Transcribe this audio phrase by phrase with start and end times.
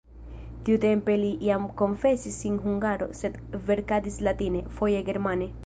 [0.69, 5.53] Tiutempe li jam konfesis sin hungaro, sed verkadis latine, foje germane.